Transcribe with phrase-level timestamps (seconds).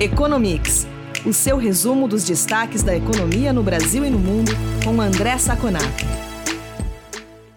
[0.00, 0.86] Economics,
[1.26, 4.52] o seu resumo dos destaques da economia no Brasil e no mundo,
[4.84, 6.04] com André Saconato.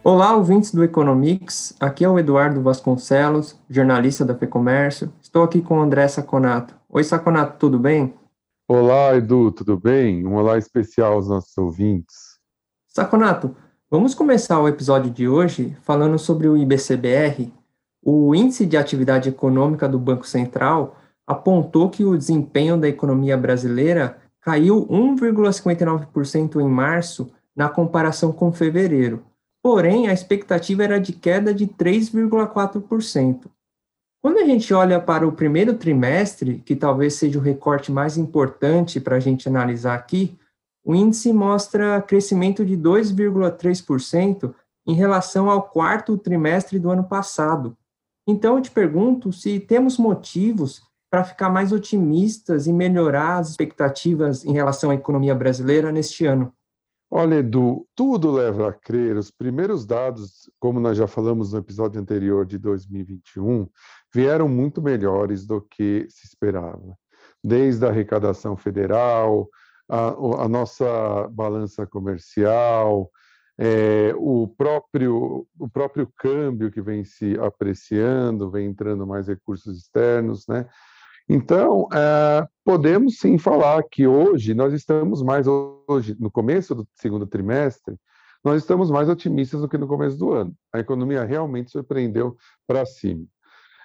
[0.03, 1.75] Olá, ouvintes do Economics.
[1.79, 5.13] Aqui é o Eduardo Vasconcelos, jornalista da FEComércio.
[5.22, 6.73] Estou aqui com o André Saconato.
[6.90, 8.15] Oi, Saconato, tudo bem?
[8.67, 10.26] Olá, Edu, tudo bem?
[10.26, 12.39] Um olá especial aos nossos ouvintes.
[12.87, 13.55] Saconato,
[13.87, 17.53] vamos começar o episódio de hoje falando sobre o IBCBR,
[18.02, 24.17] o Índice de Atividade Econômica do Banco Central apontou que o desempenho da economia brasileira
[24.41, 29.23] caiu 1,59% em março na comparação com fevereiro.
[29.63, 33.45] Porém, a expectativa era de queda de 3,4%.
[34.21, 38.99] Quando a gente olha para o primeiro trimestre, que talvez seja o recorte mais importante
[38.99, 40.38] para a gente analisar aqui,
[40.83, 44.53] o índice mostra crescimento de 2,3%
[44.88, 47.77] em relação ao quarto trimestre do ano passado.
[48.27, 50.81] Então, eu te pergunto se temos motivos
[51.12, 56.53] para ficar mais otimistas e melhorar as expectativas em relação à economia brasileira neste ano?
[57.14, 59.18] Olha, Edu, tudo leva a crer.
[59.18, 63.68] Os primeiros dados, como nós já falamos no episódio anterior de 2021,
[64.14, 66.98] vieram muito melhores do que se esperava.
[67.44, 69.50] Desde a arrecadação federal,
[69.90, 73.12] a, a nossa balança comercial,
[73.59, 80.48] é, o, próprio, o próprio câmbio que vem se apreciando, vem entrando mais recursos externos,
[80.48, 80.66] né?
[81.34, 87.26] Então, é, podemos sim falar que hoje nós estamos mais, hoje, no começo do segundo
[87.26, 87.96] trimestre,
[88.44, 90.54] nós estamos mais otimistas do que no começo do ano.
[90.74, 92.36] A economia realmente surpreendeu
[92.68, 93.26] para cima.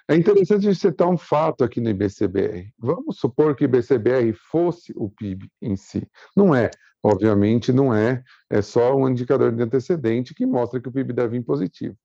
[0.09, 2.69] É interessante citar um fato aqui no IBCBR.
[2.77, 6.05] Vamos supor que o IBCBR fosse o PIB em si.
[6.35, 6.69] Não é,
[7.01, 11.37] obviamente não é, é só um indicador de antecedente que mostra que o PIB deve
[11.39, 11.95] vir positivo.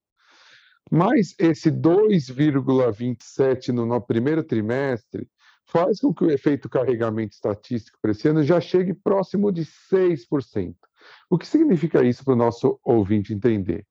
[0.94, 5.26] Mas esse 2,27 no, no primeiro trimestre
[5.64, 10.74] faz com que o efeito carregamento estatístico para esse ano já chegue próximo de 6%.
[11.30, 13.86] O que significa isso para o nosso ouvinte entender?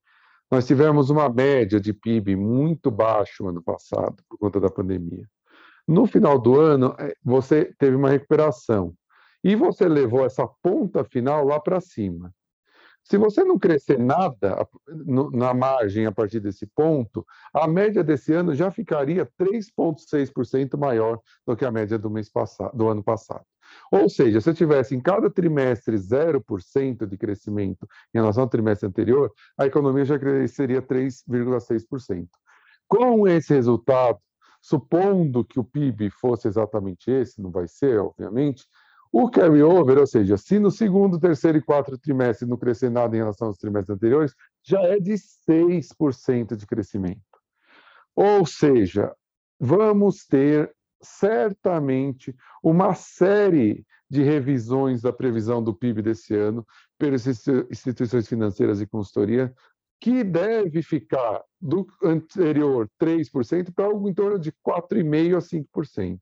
[0.51, 5.27] Nós tivemos uma média de PIB muito baixo ano passado, por conta da pandemia.
[5.87, 8.93] No final do ano, é, você teve uma recuperação.
[9.43, 12.31] E você levou essa ponta final lá para cima.
[13.03, 14.67] Se você não crescer nada
[15.33, 21.55] na margem a partir desse ponto, a média desse ano já ficaria 3,6% maior do
[21.55, 23.45] que a média do mês passado, do ano passado.
[23.91, 28.87] Ou seja, se eu tivesse em cada trimestre 0% de crescimento em relação ao trimestre
[28.87, 32.27] anterior, a economia já cresceria 3,6%.
[32.87, 34.19] Com esse resultado,
[34.61, 38.65] supondo que o PIB fosse exatamente esse, não vai ser, obviamente,
[39.11, 43.19] o carry-over, ou seja, se no segundo, terceiro e quarto trimestre não crescer nada em
[43.19, 44.33] relação aos trimestres anteriores,
[44.63, 47.19] já é de 6% de crescimento.
[48.15, 49.13] Ou seja,
[49.59, 52.33] vamos ter certamente
[52.63, 56.65] uma série de revisões da previsão do PIB desse ano
[56.97, 59.53] pelas instituições financeiras e consultoria,
[59.99, 66.19] que deve ficar do anterior 3% para algo em torno de 4,5% a 5%,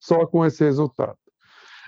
[0.00, 1.16] só com esse resultado.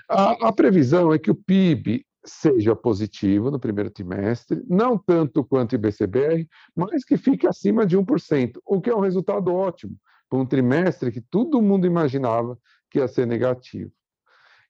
[0.09, 5.73] A, a previsão é que o PIB seja positivo no primeiro trimestre, não tanto quanto
[5.73, 9.95] o IBCBR, mas que fique acima de 1%, o que é um resultado ótimo
[10.29, 12.57] para um trimestre que todo mundo imaginava
[12.89, 13.91] que ia ser negativo.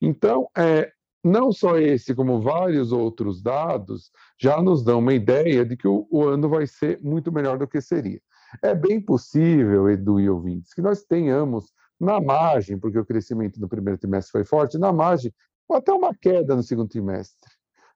[0.01, 0.91] Então, é,
[1.23, 6.07] não só esse, como vários outros dados, já nos dão uma ideia de que o,
[6.11, 8.21] o ano vai ser muito melhor do que seria.
[8.61, 13.67] É bem possível, Edu e ouvintes, que nós tenhamos na margem, porque o crescimento no
[13.67, 15.33] primeiro trimestre foi forte, na margem,
[15.71, 17.49] até uma queda no segundo trimestre.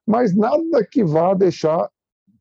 [0.06, 1.88] Mas nada que vá deixar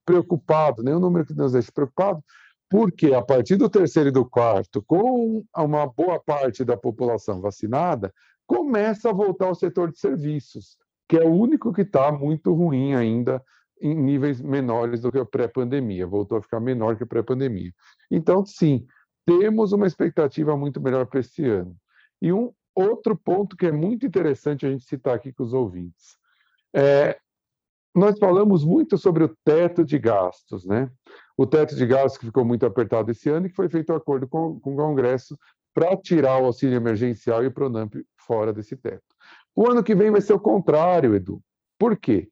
[0.06, 2.24] preocupado, nenhum número que nos deixe preocupado,
[2.70, 8.14] porque a partir do terceiro e do quarto, com uma boa parte da população vacinada,
[8.48, 10.78] começa a voltar ao setor de serviços,
[11.08, 13.44] que é o único que está muito ruim ainda
[13.82, 17.72] em níveis menores do que a pré-pandemia, voltou a ficar menor que a pré-pandemia.
[18.12, 18.86] Então, sim,
[19.30, 21.76] temos uma expectativa muito melhor para esse ano.
[22.20, 26.18] E um outro ponto que é muito interessante a gente citar aqui com os ouvintes.
[26.74, 27.18] É,
[27.94, 30.90] nós falamos muito sobre o teto de gastos, né?
[31.38, 33.96] O teto de gastos que ficou muito apertado esse ano e que foi feito um
[33.96, 35.38] acordo com, com o Congresso
[35.74, 39.04] para tirar o auxílio emergencial e o Pronamp fora desse teto.
[39.56, 41.42] O ano que vem vai ser o contrário, Edu.
[41.78, 42.30] Por quê?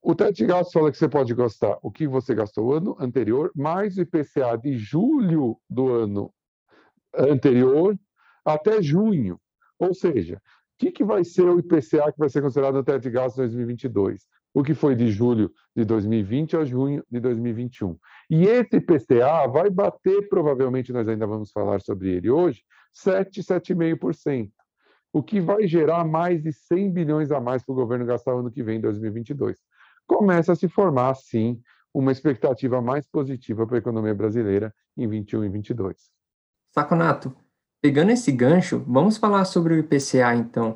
[0.00, 2.96] O teto de gastos fala que você pode gastar o que você gastou o ano
[2.98, 6.32] anterior, mais o IPCA de julho do ano
[7.16, 7.98] anterior
[8.44, 9.38] até junho.
[9.78, 10.38] Ou seja, o
[10.78, 14.26] que, que vai ser o IPCA que vai ser considerado no teto de gastos 2022?
[14.54, 17.96] O que foi de julho de 2020 a junho de 2021.
[18.28, 22.62] E esse IPCA vai bater, provavelmente, nós ainda vamos falar sobre ele hoje,
[22.92, 24.50] 7, 7,5%.
[25.12, 28.40] o que vai gerar mais de 100 bilhões a mais para o governo gastar no
[28.40, 29.58] ano que vem, 2022.
[30.06, 31.60] Começa a se formar, sim,
[31.94, 36.10] uma expectativa mais positiva para a economia brasileira em 21 e 22.
[36.74, 37.34] Saconato,
[37.82, 40.72] pegando esse gancho, vamos falar sobre o IPCA então.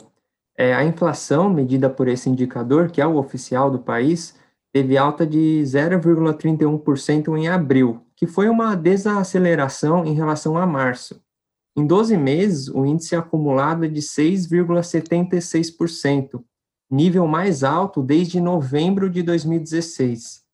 [0.59, 4.35] É, a inflação, medida por esse indicador, que é o oficial do país,
[4.75, 11.19] teve alta de 0,31% em abril, que foi uma desaceleração em relação a março.
[11.75, 16.45] Em 12 meses, o índice acumulado é de 6,76%,
[16.91, 20.46] nível mais alto desde novembro de 2016.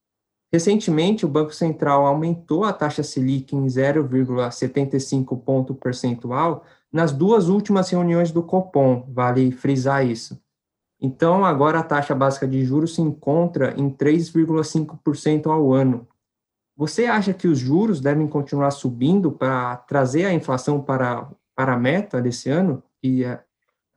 [0.52, 7.88] Recentemente, o Banco Central aumentou a taxa Selic em 0,75 ponto percentual nas duas últimas
[7.88, 10.38] reuniões do Copom, vale frisar isso.
[11.00, 16.06] Então, agora a taxa básica de juros se encontra em 3,5% ao ano,
[16.76, 21.78] você acha que os juros devem continuar subindo para trazer a inflação para, para a
[21.78, 22.82] meta desse ano?
[23.02, 23.38] E uh,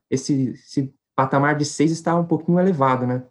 [0.10, 3.24] esse, esse patamar de 6 está um pouquinho elevado, né?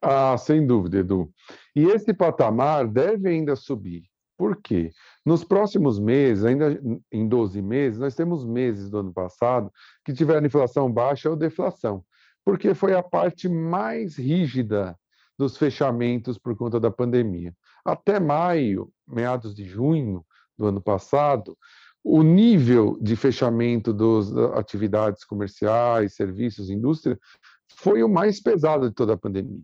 [0.00, 1.32] Ah, sem dúvida, Edu.
[1.76, 4.04] E esse patamar deve ainda subir.
[4.34, 4.92] Por quê?
[5.24, 6.80] Nos próximos meses, ainda
[7.12, 9.70] em 12 meses, nós temos meses do ano passado
[10.02, 12.02] que tiveram inflação baixa ou deflação,
[12.42, 14.98] porque foi a parte mais rígida
[15.38, 17.54] dos fechamentos por conta da pandemia.
[17.84, 20.24] Até maio, meados de junho
[20.56, 21.56] do ano passado,
[22.02, 27.18] o nível de fechamento das atividades comerciais, serviços, indústria,
[27.76, 29.62] foi o mais pesado de toda a pandemia.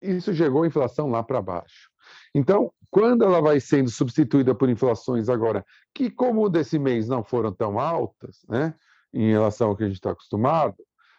[0.00, 1.90] Isso chegou a inflação lá para baixo.
[2.34, 5.64] Então, quando ela vai sendo substituída por inflações agora,
[5.94, 8.74] que como desse mês não foram tão altas, né,
[9.12, 10.76] em relação ao que a gente está acostumado,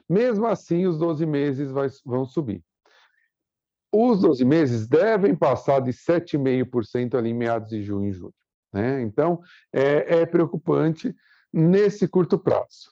[0.09, 2.63] mesmo assim os 12 meses vai, vão subir.
[3.93, 8.33] Os 12 meses devem passar de 7,5% ali em meados de junho e julho.
[8.73, 9.01] Né?
[9.01, 9.41] Então,
[9.71, 11.13] é, é preocupante
[11.51, 12.91] nesse curto prazo.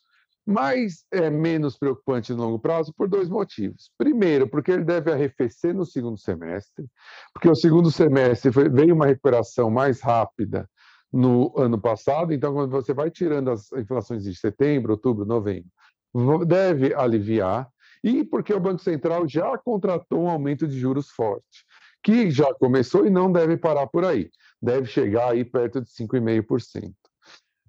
[0.52, 3.92] Mas é menos preocupante no longo prazo por dois motivos.
[3.96, 6.88] Primeiro, porque ele deve arrefecer no segundo semestre,
[7.32, 10.68] porque o segundo semestre foi, veio uma recuperação mais rápida
[11.14, 15.70] no ano passado, então, quando você vai tirando as inflações de setembro, outubro, novembro,
[16.48, 17.70] deve aliviar
[18.04, 21.64] e porque o Banco Central já contratou um aumento de juros forte,
[22.04, 26.92] que já começou e não deve parar por aí, deve chegar aí perto de 5,5%.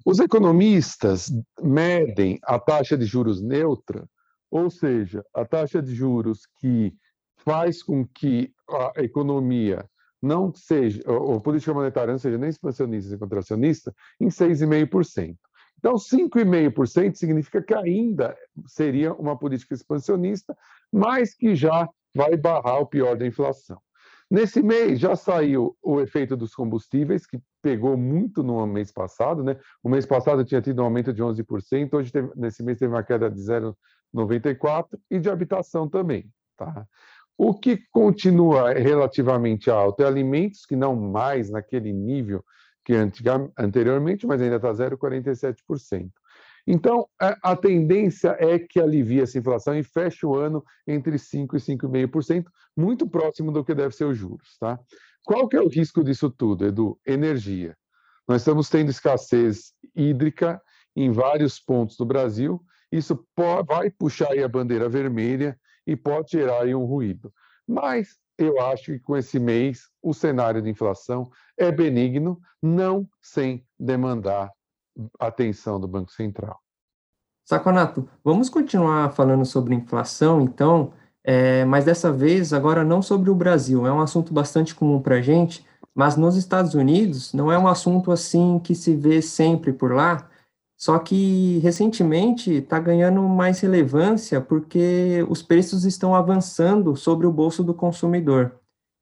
[0.05, 1.31] Os economistas
[1.61, 4.09] medem a taxa de juros neutra,
[4.51, 6.95] ou seja, a taxa de juros que
[7.45, 8.53] faz com que
[8.97, 9.85] a economia
[10.23, 15.37] não seja, ou a política monetária não seja nem expansionista nem contracionista, em 6,5%.
[15.79, 18.37] Então, 5,5% significa que ainda
[18.67, 20.57] seria uma política expansionista,
[20.93, 23.81] mas que já vai barrar o pior da inflação.
[24.31, 29.43] Nesse mês já saiu o efeito dos combustíveis, que pegou muito no mês passado.
[29.43, 29.57] Né?
[29.83, 33.03] O mês passado tinha tido um aumento de 11%, hoje teve, nesse mês teve uma
[33.03, 36.31] queda de 0,94%, e de habitação também.
[36.57, 36.87] Tá?
[37.37, 42.45] O que continua relativamente alto é alimentos, que não mais naquele nível
[42.85, 42.95] que
[43.57, 46.11] anteriormente, mas ainda está 0,47%.
[46.67, 51.77] Então, a, tendência é que alivie essa inflação e feche o ano entre 5% e
[51.77, 52.45] 5,5%,
[52.77, 54.57] muito próximo do que deve ser os juros.
[54.59, 54.79] Tá?
[55.25, 56.99] Qual que é o risco disso tudo, Edu?
[57.07, 57.77] Energia.
[58.27, 60.61] Nós estamos tendo escassez hídrica
[60.97, 66.67] em vários pontos do Brasil, isso pode, vai puxar a bandeira vermelha e pode gerar
[66.67, 67.33] um ruído.
[67.67, 73.65] Mas eu acho que com esse mês o cenário de inflação é benigno, não sem
[73.79, 74.51] demandar
[75.19, 76.59] atenção do Banco Central.
[77.45, 80.93] Saconato, vamos continuar falando sobre inflação, então,
[81.25, 83.87] é, mas dessa vez agora não sobre o Brasil.
[83.87, 87.69] É um assunto bastante comum para a gente, mas nos Estados Unidos não é um
[87.69, 90.29] assunto assim que se vê sempre por lá.
[90.77, 97.63] Só que recentemente está ganhando mais relevância porque os preços estão avançando sobre o bolso
[97.63, 98.59] do consumidor.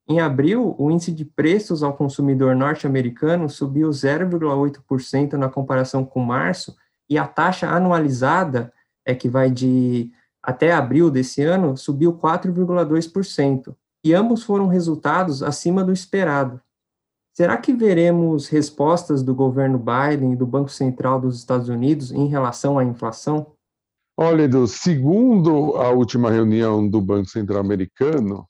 [0.09, 6.75] Em abril, o índice de preços ao consumidor norte-americano subiu 0,8% na comparação com março,
[7.07, 8.73] e a taxa anualizada,
[9.05, 10.11] é que vai de
[10.49, 13.75] até abril desse ano, subiu 4,2%.
[14.03, 16.59] E ambos foram resultados acima do esperado.
[17.35, 22.27] Será que veremos respostas do governo Biden e do Banco Central dos Estados Unidos em
[22.27, 23.53] relação à inflação?
[24.17, 28.45] Olha, Edu, segundo a última reunião do Banco Central americano,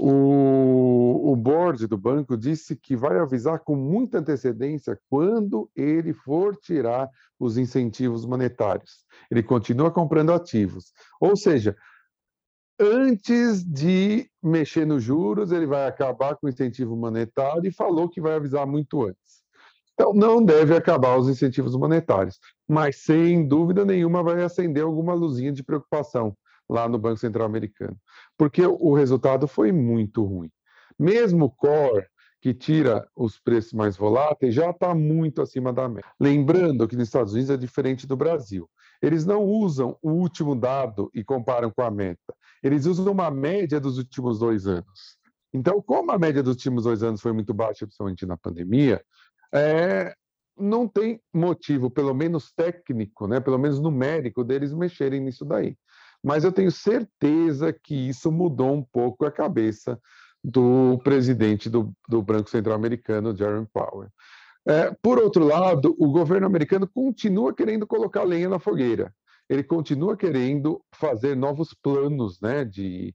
[0.00, 6.56] o, o board do banco disse que vai avisar com muita antecedência quando ele for
[6.56, 9.04] tirar os incentivos monetários.
[9.28, 10.92] Ele continua comprando ativos.
[11.20, 11.76] Ou seja,
[12.78, 18.20] antes de mexer nos juros, ele vai acabar com o incentivo monetário e falou que
[18.20, 19.42] vai avisar muito antes.
[19.94, 22.38] Então, não deve acabar os incentivos monetários,
[22.68, 26.36] mas sem dúvida nenhuma vai acender alguma luzinha de preocupação
[26.68, 27.96] lá no Banco Central Americano,
[28.36, 30.50] porque o resultado foi muito ruim.
[30.98, 32.06] Mesmo o core,
[32.40, 36.08] que tira os preços mais voláteis, já está muito acima da média.
[36.20, 38.68] Lembrando que nos Estados Unidos é diferente do Brasil.
[39.02, 42.34] Eles não usam o último dado e comparam com a meta.
[42.62, 45.18] Eles usam uma média dos últimos dois anos.
[45.52, 49.02] Então, como a média dos últimos dois anos foi muito baixa, principalmente na pandemia,
[49.52, 50.14] é,
[50.56, 55.76] não tem motivo, pelo menos técnico, né, pelo menos numérico, deles mexerem nisso daí.
[56.22, 60.00] Mas eu tenho certeza que isso mudou um pouco a cabeça
[60.42, 64.10] do presidente do, do Banco Central Americano, Jerome Powell.
[64.66, 69.12] É, por outro lado, o governo americano continua querendo colocar lenha na fogueira.
[69.48, 73.14] Ele continua querendo fazer novos planos né, de,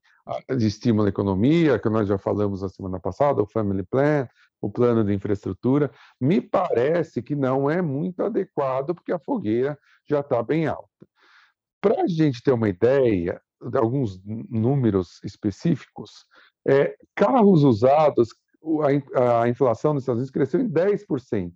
[0.58, 4.28] de estímulo à economia, que nós já falamos na semana passada, o Family Plan,
[4.60, 5.92] o plano de infraestrutura.
[6.20, 9.78] Me parece que não é muito adequado, porque a fogueira
[10.10, 11.08] já está bem alta.
[11.84, 16.26] Para a gente ter uma ideia de alguns números específicos,
[16.66, 18.30] é, carros usados,
[19.14, 21.52] a, a inflação nos Estados Unidos cresceu em 10%,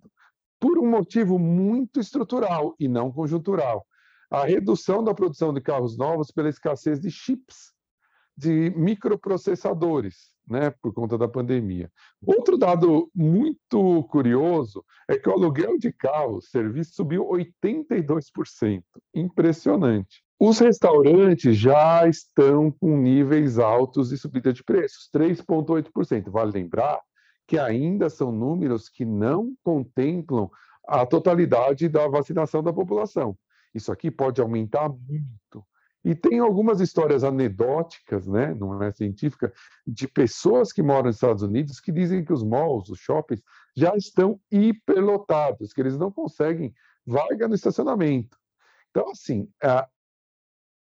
[0.60, 3.86] por um motivo muito estrutural e não conjuntural.
[4.30, 7.72] A redução da produção de carros novos pela escassez de chips,
[8.38, 11.90] de microprocessadores, né, por conta da pandemia.
[12.24, 18.84] Outro dado muito curioso é que o aluguel de carros, serviço, subiu 82%.
[19.12, 20.22] Impressionante.
[20.38, 26.30] Os restaurantes já estão com níveis altos de subida de preços, 3,8%.
[26.30, 27.00] Vale lembrar
[27.44, 30.48] que ainda são números que não contemplam
[30.86, 33.36] a totalidade da vacinação da população.
[33.74, 35.66] Isso aqui pode aumentar muito.
[36.08, 39.52] E tem algumas histórias anedóticas, né, não é científica,
[39.86, 43.42] de pessoas que moram nos Estados Unidos que dizem que os malls, os shoppings,
[43.76, 46.74] já estão hiperlotados, que eles não conseguem
[47.04, 48.38] vaga no estacionamento.
[48.88, 49.52] Então, assim,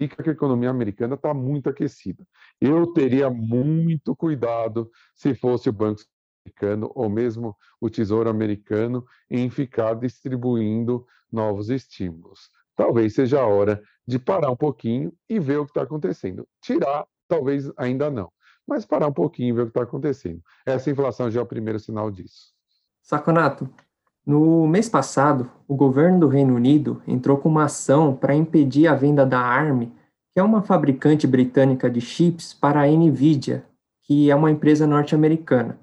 [0.01, 2.27] indica que a economia americana está muito aquecida.
[2.59, 6.01] Eu teria muito cuidado se fosse o Banco
[6.43, 12.51] Americano ou mesmo o Tesouro Americano em ficar distribuindo novos estímulos.
[12.77, 16.47] Talvez seja a hora de parar um pouquinho e ver o que está acontecendo.
[16.61, 18.31] Tirar, talvez ainda não,
[18.67, 20.41] mas parar um pouquinho e ver o que está acontecendo.
[20.67, 22.53] Essa inflação já é o primeiro sinal disso.
[23.03, 23.69] Saconato,
[24.25, 28.95] no mês passado, o governo do Reino Unido entrou com uma ação para impedir a
[28.95, 29.91] venda da ARM,
[30.33, 33.67] que é uma fabricante britânica de chips, para a Nvidia,
[34.05, 35.79] que é uma empresa norte-americana.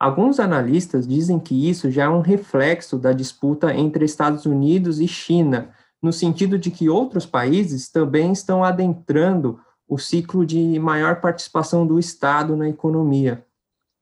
[0.00, 5.06] Alguns analistas dizem que isso já é um reflexo da disputa entre Estados Unidos e
[5.06, 5.70] China,
[6.04, 9.58] no sentido de que outros países também estão adentrando
[9.88, 13.42] o ciclo de maior participação do Estado na economia.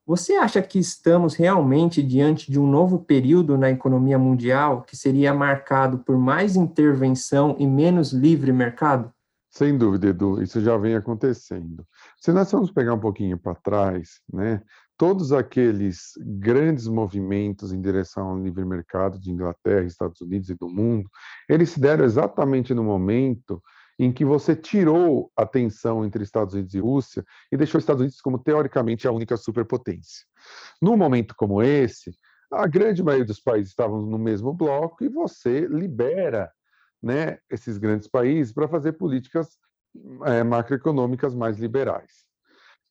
[0.05, 5.33] Você acha que estamos realmente diante de um novo período na economia mundial que seria
[5.33, 9.13] marcado por mais intervenção e menos livre mercado?
[9.49, 11.87] Sem dúvida, Edu, isso já vem acontecendo.
[12.21, 14.61] Se nós vamos pegar um pouquinho para trás, né,
[14.97, 20.69] todos aqueles grandes movimentos em direção ao livre mercado de Inglaterra, Estados Unidos e do
[20.69, 21.09] mundo,
[21.49, 23.63] eles se deram exatamente no momento
[23.99, 28.01] em que você tirou a tensão entre Estados Unidos e Rússia e deixou os Estados
[28.01, 30.25] Unidos como, teoricamente, a única superpotência.
[30.81, 32.13] Num momento como esse,
[32.51, 36.51] a grande maioria dos países estavam no mesmo bloco e você libera
[37.03, 39.59] né, esses grandes países para fazer políticas
[40.25, 42.22] é, macroeconômicas mais liberais.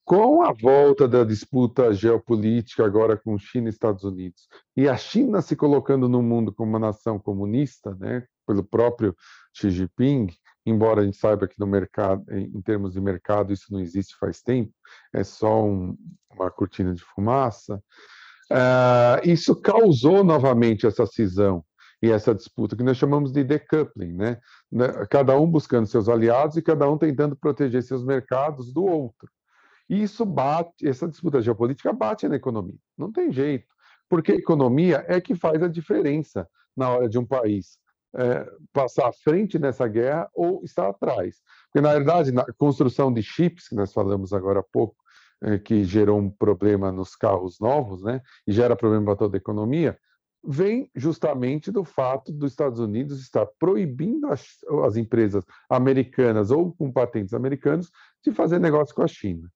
[0.04, 5.40] Com a volta da disputa geopolítica agora com China e Estados Unidos, e a China
[5.40, 9.14] se colocando no mundo como uma nação comunista, né, pelo próprio
[9.54, 10.26] Xi Jinping,
[10.66, 14.40] embora a gente saiba que no mercado, em termos de mercado, isso não existe faz
[14.42, 14.72] tempo,
[15.12, 15.96] é só um,
[16.30, 17.82] uma cortina de fumaça.
[18.50, 21.64] Uh, isso causou novamente essa cisão
[22.02, 24.38] e essa disputa que nós chamamos de decoupling, né?
[24.70, 24.88] né?
[25.08, 29.28] Cada um buscando seus aliados e cada um tentando proteger seus mercados do outro.
[29.92, 32.78] E isso bate, essa disputa geopolítica bate na economia.
[32.96, 33.66] Não tem jeito,
[34.08, 37.76] porque a economia é que faz a diferença na hora de um país
[38.16, 41.42] é, passar à frente nessa guerra ou estar atrás.
[41.66, 44.96] Porque, na verdade, na construção de chips, que nós falamos agora há pouco,
[45.42, 49.40] é, que gerou um problema nos carros novos, né, e gera problema para toda a
[49.40, 49.98] economia,
[50.42, 54.56] vem justamente do fato dos Estados Unidos estar proibindo as,
[54.86, 57.90] as empresas americanas ou com patentes americanos
[58.24, 59.52] de fazer negócio com a China.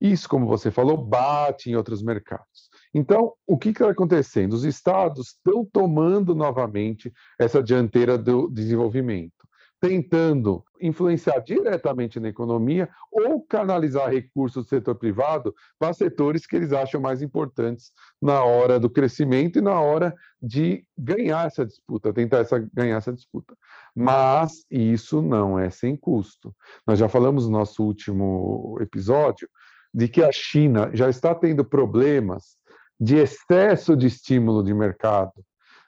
[0.00, 2.68] Isso, como você falou, bate em outros mercados.
[2.94, 4.52] Então, o que está acontecendo?
[4.52, 9.32] Os estados estão tomando novamente essa dianteira do desenvolvimento.
[9.78, 16.72] tentando influenciar diretamente na economia ou canalizar recursos do setor privado para setores que eles
[16.72, 22.38] acham mais importantes na hora do crescimento e na hora de ganhar essa disputa, tentar
[22.38, 23.54] essa, ganhar essa disputa.
[23.94, 26.54] Mas isso não é sem custo.
[26.86, 29.48] Nós já falamos no nosso último episódio
[29.96, 32.58] de que a China já está tendo problemas
[33.00, 35.32] de excesso de estímulo de mercado,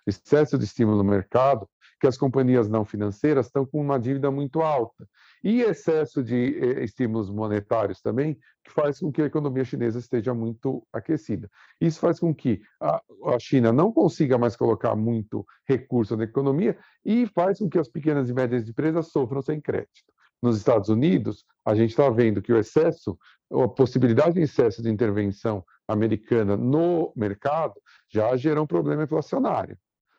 [0.06, 1.68] excesso de estímulo no mercado,
[2.00, 5.06] que as companhias não financeiras estão com uma dívida muito alta.
[5.44, 10.32] E excesso de eh, estímulos monetários também, que faz com que a economia chinesa esteja
[10.32, 11.50] muito aquecida.
[11.78, 16.78] Isso faz com que a, a China não consiga mais colocar muito recurso na economia
[17.04, 20.08] e faz com que as pequenas e médias empresas sofram sem crédito.
[20.42, 23.18] Nos Estados Unidos, a gente está vendo que o excesso,
[23.52, 27.74] a possibilidade de excesso de intervenção americana no mercado
[28.08, 29.76] já gerou um problema inflacionário.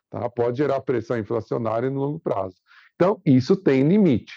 [0.10, 0.30] Tá?
[0.30, 2.56] Pode gerar pressão inflacionária no longo prazo.
[2.96, 4.34] Então, isso tem limite.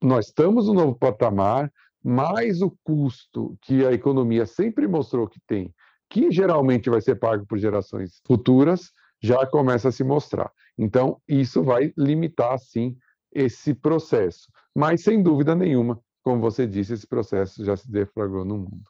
[0.00, 1.72] Nós estamos no novo patamar,
[2.04, 5.74] mais o custo que a economia sempre mostrou que tem,
[6.08, 10.50] que geralmente vai ser pago por gerações futuras, já começa a se mostrar.
[10.76, 12.96] Então, isso vai limitar, sim,
[13.32, 14.48] esse processo.
[14.74, 18.84] Mas, sem dúvida nenhuma, como você disse, esse processo já se deflagrou no mundo.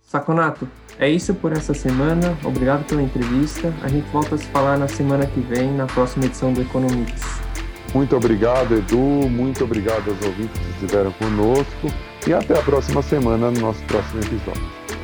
[0.00, 0.66] Saconato,
[0.98, 2.38] é isso por essa semana.
[2.42, 3.74] Obrigado pela entrevista.
[3.82, 7.22] A gente volta a se falar na semana que vem, na próxima edição do Economics.
[7.94, 8.96] Muito obrigado, Edu.
[8.96, 11.88] Muito obrigado aos ouvintes que estiveram conosco.
[12.26, 14.97] E até a próxima semana no nosso próximo episódio.